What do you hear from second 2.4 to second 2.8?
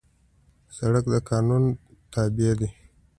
دی.